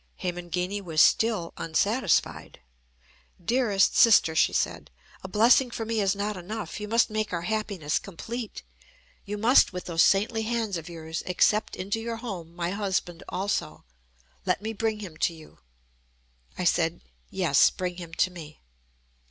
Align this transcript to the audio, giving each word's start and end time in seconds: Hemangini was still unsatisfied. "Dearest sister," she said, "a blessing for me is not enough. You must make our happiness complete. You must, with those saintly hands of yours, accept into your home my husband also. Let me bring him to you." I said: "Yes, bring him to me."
Hemangini 0.23 0.81
was 0.81 0.99
still 0.99 1.53
unsatisfied. 1.57 2.59
"Dearest 3.39 3.95
sister," 3.95 4.35
she 4.35 4.51
said, 4.51 4.89
"a 5.23 5.27
blessing 5.27 5.69
for 5.69 5.85
me 5.85 5.99
is 6.01 6.15
not 6.15 6.35
enough. 6.35 6.79
You 6.79 6.87
must 6.87 7.11
make 7.11 7.31
our 7.31 7.43
happiness 7.43 7.99
complete. 7.99 8.63
You 9.25 9.37
must, 9.37 9.73
with 9.73 9.85
those 9.85 10.01
saintly 10.01 10.41
hands 10.41 10.75
of 10.75 10.89
yours, 10.89 11.21
accept 11.27 11.75
into 11.75 11.99
your 11.99 12.15
home 12.17 12.55
my 12.55 12.71
husband 12.71 13.21
also. 13.29 13.85
Let 14.43 14.59
me 14.59 14.73
bring 14.73 15.01
him 15.01 15.17
to 15.17 15.35
you." 15.35 15.59
I 16.57 16.63
said: 16.63 17.01
"Yes, 17.29 17.69
bring 17.69 17.97
him 17.97 18.11
to 18.15 18.31
me." 18.31 18.59